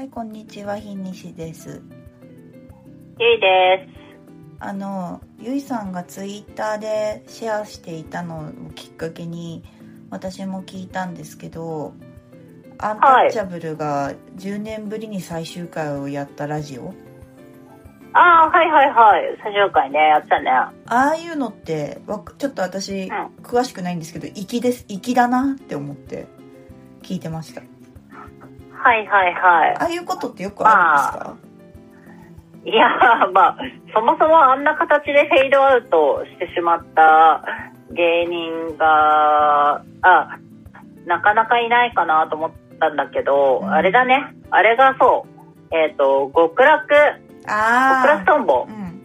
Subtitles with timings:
[0.00, 1.82] はい、こんにちは、ひにしです。
[3.18, 4.24] ゆいです。
[4.58, 9.62] あの、ゆいさんがツイッターでシェアしていたのをきっかけに、
[10.08, 11.92] 私も聞いたんですけど、
[12.78, 16.94] アンタッチャブルが10年ぶりに最終回をやったラジオ、
[18.14, 19.38] ああ、はいはいはい。
[19.42, 20.50] 最終回ね、やってたね。
[20.50, 23.10] ああいうのって、わちょっと私、ん
[23.42, 26.26] 詳しくないんですけど、粋です、粋だなって思って
[27.02, 27.60] 聞いてました。
[28.82, 31.50] はいはいはああいうことってよくあるんですか？
[32.64, 32.70] い。
[32.70, 33.56] いやー、まあ、
[33.94, 37.42] そもそもあんな形でフェードアウトしてしまった
[37.90, 40.38] 芸人が、あ、
[41.06, 44.34] なかなかいないかなと思ったんだけど、うんあれだね。
[44.50, 45.26] あれがそ
[45.70, 45.74] う。
[45.74, 46.94] えっ、と、極楽、極
[47.46, 48.66] 楽ああとんぼ。
[48.68, 49.00] うん。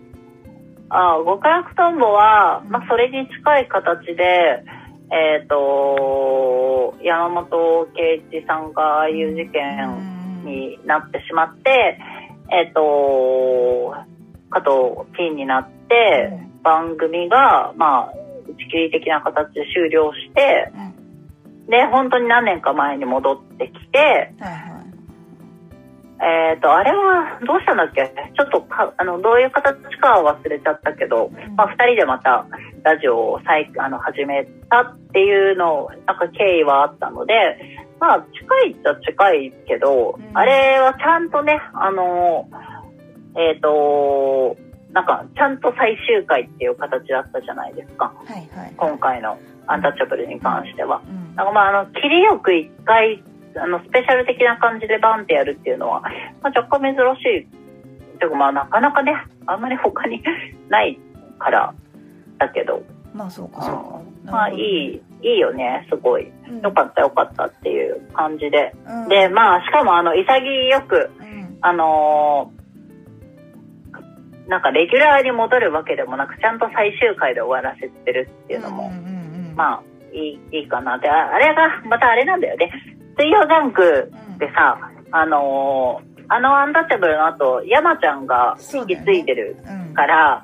[0.89, 4.63] あ極楽とんぼは、うんまあ、それに近い形で、
[5.11, 11.99] えっ、と、山本圭一さんがああいう事件になってしまって、
[12.51, 13.95] えっ、と、
[14.49, 18.13] 加藤金になって、うん番組が、まあ、
[18.49, 20.95] 打ち切り的な形で終了して、うん
[21.67, 24.74] で、本当に何年か前に戻ってきて、はいはい。
[26.27, 28.11] えっ、と、あれはどうしたんだっけ？
[28.35, 32.47] ちょっとか、あの、どういう形かは忘れちゃったけど、うんまあ、二人でまた
[32.83, 42.49] ラジオを再、あの、始めたっていうの、なんか経緯はあったので、まあ、近いっちゃ近いけど、うんあれはちゃんとね、あの、
[43.37, 44.57] えっ、と、
[44.93, 48.05] なんか、ちゃんと最終回っていう形だったじゃないですか。
[48.05, 48.73] はいはい。
[48.75, 49.37] 今回の
[49.67, 51.01] アンタッチャブルに関しては。
[51.07, 53.21] うんなんかまあ、あの、切りよく一回、
[53.57, 56.01] あの、スペシャル的な感じでバンってやるっていうのは、
[56.41, 57.65] まあ、若干珍しい。
[58.17, 59.13] ていうかまあ、なかなかね、
[59.45, 60.23] あんまり他に
[60.69, 60.99] ない
[61.39, 61.73] から、
[62.37, 62.83] だけど、
[63.13, 63.75] まあそうかそう
[64.27, 64.31] か。
[64.31, 66.29] まあ、いい、いいよね、すごい。
[66.49, 66.59] うん。
[66.61, 68.73] よかったよかったっていう感じで。
[68.85, 71.57] うんで、まあ、しかもあの、潔く、うん。
[71.61, 72.65] あのー
[74.47, 78.91] なんかレギュラーに戻るわけでもなく、ちゃんと最終回で終わらせてるっていうのも、
[79.55, 79.83] まあ、
[80.13, 80.99] いい、いいかな。
[80.99, 82.71] で、ああれが、またあれなんだよね。
[83.17, 84.77] 水曜ジャンクでさ、
[85.11, 90.41] あのーあのアンタッチャブルの後、山ちゃんが引き継いでるうん、から、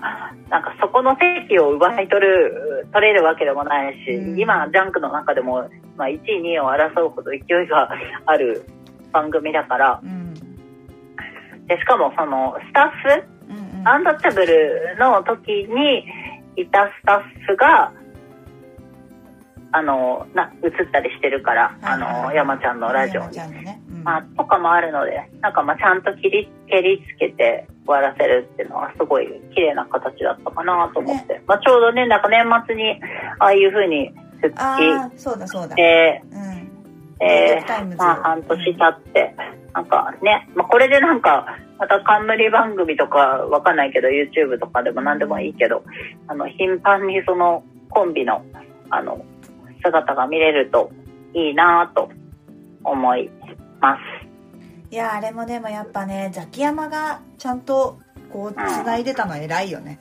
[0.49, 4.39] なんかそこの席を奪い取る、取れるわけでもないし、うん。
[4.39, 5.67] 今、ジャンクの中でも、
[5.97, 7.89] まあ、1位、2位を争うほど勢いが
[8.25, 8.65] ある
[9.11, 10.33] 番組だから、うん。
[11.65, 16.05] で、しかもその、スタッフ、うんうん、アンタッチャブルの時に
[16.57, 17.91] いたスタッフが、
[19.71, 23.81] あの、な、映ったりしてるから、あの、山ちゃんのラジオにね。
[23.87, 31.41] うんまあ、とかもあるので、なんかまあちゃんと切り、蹴りつけて終わらせるっていうのはすごい綺麗な形だったかなと思って。
[31.45, 32.99] まあちょうどね、なんか年末に
[33.39, 34.11] ああいう風に
[34.41, 35.69] 復あ帰あ、そうだそうだ。
[35.69, 36.71] して、うん。
[37.23, 39.35] えー、まあ半年経って、
[39.73, 41.45] なんかね、まあこれでなんか、
[41.77, 45.83] また冠番組とかわかんないけど、YouTube とかでも何でもいいけど、
[46.27, 48.43] あの、頻繁にそのコンビの、
[48.89, 49.23] あの、
[49.83, 50.91] 姿が見れると
[51.33, 52.09] いいなと
[52.83, 53.29] 思い
[53.79, 53.99] ます。
[54.91, 57.99] いや、あれもでもやっぱね、ザキヤマがちゃんと
[58.31, 59.99] こう、繋いでたの偉いよね。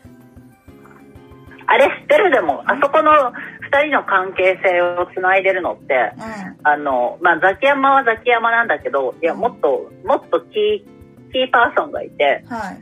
[1.67, 2.31] あれ知ってる？
[2.33, 3.13] でも、あそこの
[3.61, 6.21] 二人の関係性をつないでるのって、う
[6.65, 12.53] あの、まあ、ザキヤマはザキヤマなんだけど、いや、もっと、もっとキー、キーパーソンがいて、ん。
[12.53, 12.81] はい。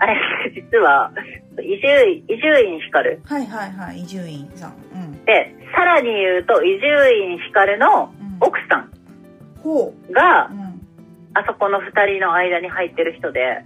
[0.00, 0.16] あれ、
[0.54, 1.12] 実は、
[1.62, 4.74] 伊集院、伊集院光はいはいはい、伊集院さん。
[5.30, 5.56] うん。
[5.60, 8.90] で、さらに言うと、伊集院光のうん、奥さん
[9.62, 10.52] ほがう。
[10.52, 10.80] う、ん。
[11.34, 13.62] あそこの二人の間に入ってる人で、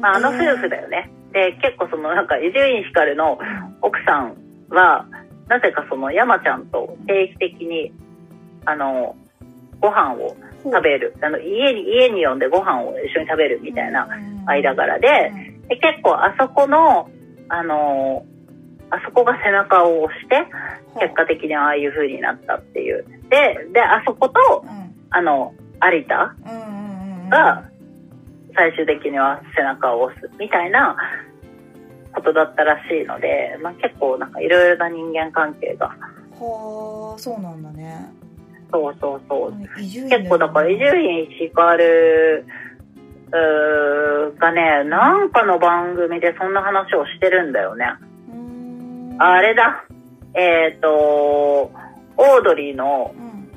[0.00, 1.10] まあ、あの夫婦だよね。
[1.32, 3.38] で、結構その、なんか、伊集院光の
[3.82, 4.36] 奥さん
[4.68, 5.06] は、
[5.48, 7.92] なぜかその山ちゃんと定期的に、
[8.64, 9.16] あの、
[9.80, 11.14] ご飯を食べる。
[11.22, 14.08] あの、家に、家に呼んでご飯を一緒に食べるみたいな
[14.46, 15.32] 間柄で、
[15.68, 17.08] で結構あそこの、
[17.48, 18.24] あの、
[18.90, 20.46] あそこが背中を押して、
[21.00, 23.04] 結果的にああいう風になったっていう。
[23.28, 24.94] で、で、あそこと、うん。
[25.10, 26.34] あの、有田。
[27.30, 27.64] が、
[28.54, 30.96] 最終的には背中を押すみたいな
[32.14, 38.10] ことだったらしいので、まあ結構なんかいろいろな人間関係が、はあ、そうなんだね。
[38.72, 39.52] そうそうそう。
[39.76, 47.86] 結構だから伊集院光うーがね、なんかの番組でそんな話をしてるんだよね。
[49.22, 49.84] あれだ。
[50.32, 53.50] えっ、と、オードリーの、うん。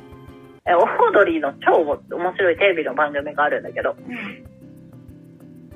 [0.66, 1.78] えオードリーの超
[2.16, 4.46] 面白いテレビの番組があるんだけど、うん。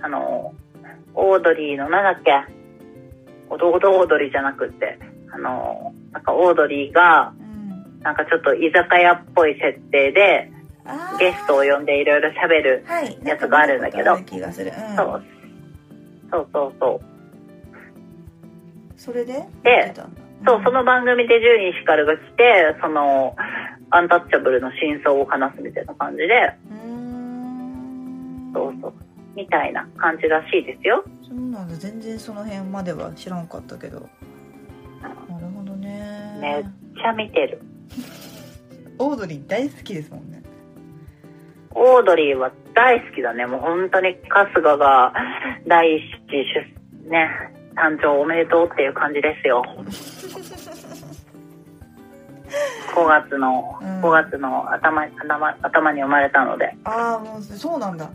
[0.03, 0.53] あの、
[1.13, 2.33] オードリーのなんだっけ、
[3.49, 4.99] おどおどオードリーじゃなくって、
[5.31, 8.01] あの、なんかオードリーが、うん。
[8.01, 10.51] なんかちょっと居酒屋っぽい設定で、
[11.17, 13.17] ゲストを呼んでいろいろ喋るはい。
[13.23, 14.17] やつがあるんだけど。
[16.29, 17.16] そうそうそう
[19.07, 19.33] それで？
[19.63, 19.93] で
[20.45, 23.35] そう、その番組で獣院ヒカルが来て、その、
[23.89, 26.27] アンタッチャブルの真相を話すみたいな感じで、
[26.69, 28.93] うそうそう、
[29.33, 31.05] みたいな感じらしいですよ。
[31.23, 31.75] そうなんだ。
[31.75, 34.09] 全然その辺までは知らんかったけど。
[35.01, 36.37] なるほどね。
[36.41, 36.63] めっ
[37.01, 37.61] ちゃ見てる。
[38.99, 40.43] オードリー大好きですもんね。
[41.71, 43.45] オードリーは大好きだね。
[43.45, 45.13] もう本当に春日が
[45.65, 46.27] 第一子
[47.05, 49.63] 出、ね、誕生おめでとうっていう感じですよ。
[52.95, 56.75] 5月の、うん5月の頭、頭、頭に生まれたので。
[56.83, 58.09] ああもうそうなんだ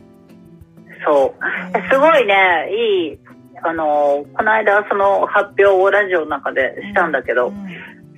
[1.05, 1.79] そう。
[1.79, 3.19] へーすごいね、いい、
[3.63, 7.67] あの、この間その発表をラジオの中でしたんだけど、うん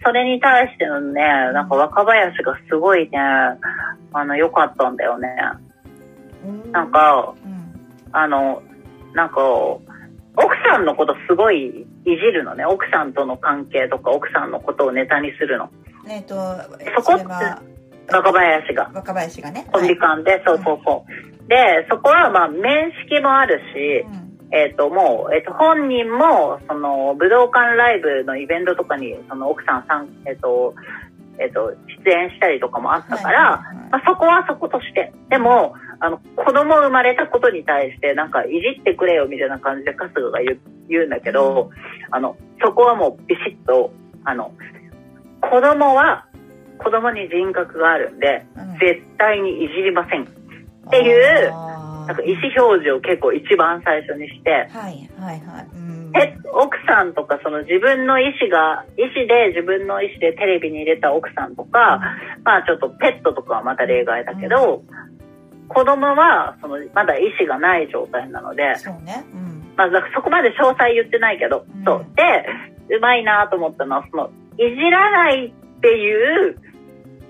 [0.06, 1.22] それに対してのね、
[1.54, 3.18] なんか若林がすごいね、
[4.12, 5.28] あの、良かったんだよね。
[6.44, 7.54] うんなんか、うん
[8.12, 8.62] あの、
[9.14, 9.82] なんか、奥
[10.64, 12.64] さんのことすごいいじるのね。
[12.64, 15.70] 奥さんとの関係とか奥さんのことをネタにするの。
[16.08, 16.34] えっ、と
[17.02, 17.62] そこれは
[18.10, 18.90] 若林が。
[18.94, 21.48] 若林がねコンビ間で、そうそうそう。
[21.48, 24.24] で、そこはまあ面識もあるし、うん
[24.54, 30.74] えっ、と、もう、えっ、と、本人も、その、武道館ライブのイベントとかに、その、奥さんさん、えっ、と、
[31.40, 31.74] えっ、と、
[32.04, 35.12] 出演したりとかもあったから、はいはいはいまあ、そこはそことして。
[35.28, 35.74] でも、
[36.04, 41.70] あの、子供生まれたことに対して、なんか、いじってくれよ、みたいな感じで春日が言う言うんだけど、
[42.10, 43.90] あの、そこはもうビシッと、
[44.24, 44.52] あの、
[45.40, 46.26] 子供は、
[46.78, 48.72] 子供に人格があるんで、うん。
[48.78, 50.24] 絶対にいじりません。
[50.24, 50.26] っ
[50.90, 51.50] ていう
[52.06, 55.68] なんか意思表示を結構一番最初にして、はいはいはい。
[55.74, 56.12] うん。
[56.16, 62.00] え、奥さんとかその自分の意思が、意思で自分の意思でテレビに入れた奥さんとか、
[62.44, 64.84] まあちょっとペットとかはまた例外だけど、
[65.68, 69.24] 子供はそのまだ意思がない状態なので、そうね。
[69.32, 69.72] うん。
[69.76, 71.84] まあそこまで詳細言ってないけど、うん。
[71.84, 72.06] そう。
[72.14, 76.58] で、うまいなと思ったのは、その、いじらないっていう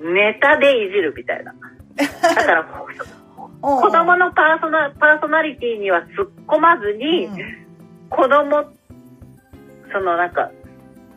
[0.03, 1.55] ネタでいじるみたいな。
[1.97, 7.37] だから、子供のパーソナパーソナリティには突っ込まずに、うん。
[8.11, 8.65] 子供、
[9.93, 10.51] そのなんか、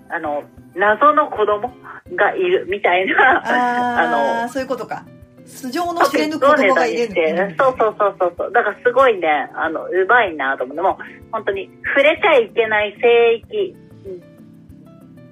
[0.09, 0.43] あの、
[0.75, 1.73] 謎の子供
[2.15, 5.03] がいるみたいな、あ ああそういうことか
[5.47, 6.55] 素性の、の知れぬが
[6.85, 8.51] いるのそうそうそうそうそう。
[8.51, 13.75] だからすごいね、あの、うまいなと思って、もう本当に触れちゃいけない聖域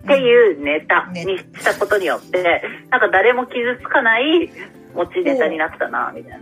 [0.03, 4.49] っていうネタにしたことによって、なんか誰も傷つかない
[4.95, 6.37] 持ちネタになったな、みたいな。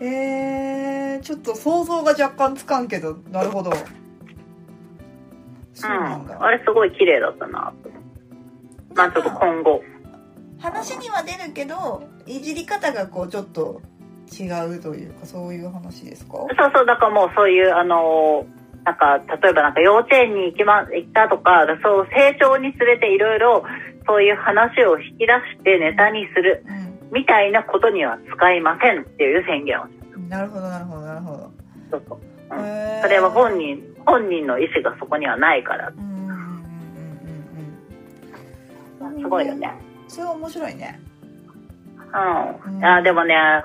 [0.00, 3.72] へえちょっと想像が若干つかんけどなるほど
[5.72, 6.42] そうなんだ、うん。
[6.42, 7.72] あれすごい綺麗だったな。
[8.94, 9.82] まあちょっと今後。
[10.58, 13.80] 話には出るけどいじり方がこうちょっと
[14.32, 14.44] 違
[14.76, 16.32] うというかそういう話ですか？
[16.32, 23.64] そうそう、だからもうそういう、あのーなんか、例えばなんか幼稚園に行きま、行ったとか、そう成長につれていろいろ
[24.06, 26.66] そういう話を引き出してネタにする
[27.10, 29.86] みたいなことには使いませんっていう宣言を
[30.28, 31.50] なるほどなるほどなるほど。
[31.92, 32.18] そうそう。
[32.50, 33.02] うん。
[33.02, 35.88] それは本人、本人の意思がそこにはないから。
[35.88, 36.32] うんうんうんうん
[39.00, 39.22] うんうん。
[39.22, 39.72] すごいよね。
[40.08, 41.00] それは面白いね
[42.14, 42.76] うん。
[42.76, 43.62] うんあでもね、あ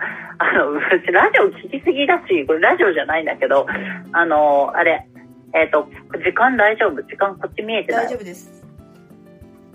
[0.58, 3.68] の、う ちラジオ聞きすぎだし、これラジオじゃないんだけど、
[4.12, 5.06] あの、あれ、
[5.54, 5.88] えっ、と、
[6.24, 7.02] 時間大丈夫？
[7.04, 8.06] 時間こっち見えてない？
[8.06, 8.66] 大丈夫です。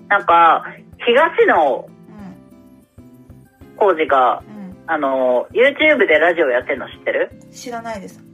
[0.08, 0.64] なんか、
[0.98, 3.76] 東野うん。
[3.76, 4.76] 浩二が、うん。
[4.86, 7.30] あの、YouTube でラジオやってるの知ってる？
[7.50, 8.24] 知らないです。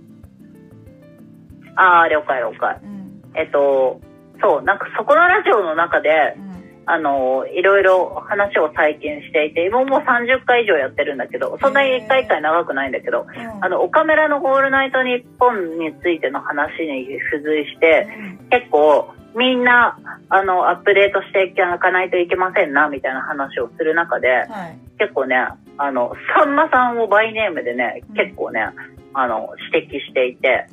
[1.76, 2.78] ああ、了解了解。
[2.82, 3.22] うん。
[3.34, 4.00] えっと、
[4.40, 6.49] そう、なんかそこのラジオの中で、うん
[6.86, 13.64] あの、いろいろ話を再建していて、今もう30回以上やってるんだけど、そんなに1回1回長くないんだけど、うん。
[13.64, 18.08] あの、岡村のオールナイトニッポンについての話に付随して、
[18.50, 19.96] 結構、みんな、
[20.28, 24.78] あの、アップデートしていかないといけませんな、みたいな話をする中で、はい。
[24.98, 25.36] 結構ね、
[25.78, 28.68] あの、さんまさんをバイネームでねうん、結構ね、
[29.14, 30.66] あの、指摘していて、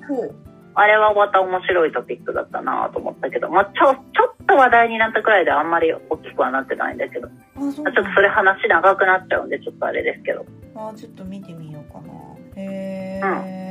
[0.73, 4.26] あれはまた面白いトピックだったなと思ったけど、まあ、ちょ、ちょ
[4.57, 10.45] 話題になったくらいであんまり大きくはなってないんだけど、あそうちょっとそれ話長くなっちゃうんで、ちょっとあれですけど。
[10.75, 12.13] あちょっと見てみようかな。
[12.55, 13.66] へえ、なるほどな